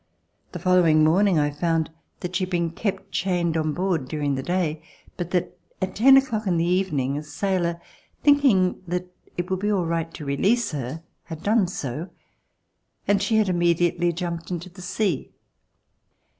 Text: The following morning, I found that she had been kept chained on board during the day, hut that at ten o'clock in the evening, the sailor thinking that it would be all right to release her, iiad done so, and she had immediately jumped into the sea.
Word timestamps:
The 0.51 0.57
following 0.57 1.03
morning, 1.03 1.37
I 1.37 1.51
found 1.51 1.91
that 2.21 2.35
she 2.35 2.43
had 2.45 2.49
been 2.49 2.71
kept 2.71 3.11
chained 3.11 3.55
on 3.55 3.73
board 3.73 4.07
during 4.07 4.33
the 4.33 4.41
day, 4.41 4.81
hut 5.19 5.29
that 5.29 5.55
at 5.79 5.95
ten 5.95 6.17
o'clock 6.17 6.47
in 6.47 6.57
the 6.57 6.65
evening, 6.65 7.17
the 7.17 7.21
sailor 7.23 7.79
thinking 8.23 8.81
that 8.87 9.13
it 9.37 9.51
would 9.51 9.59
be 9.59 9.71
all 9.71 9.85
right 9.85 10.11
to 10.15 10.25
release 10.25 10.71
her, 10.71 11.03
iiad 11.29 11.43
done 11.43 11.67
so, 11.67 12.09
and 13.07 13.21
she 13.21 13.35
had 13.37 13.47
immediately 13.47 14.11
jumped 14.11 14.49
into 14.49 14.71
the 14.71 14.81
sea. 14.81 15.29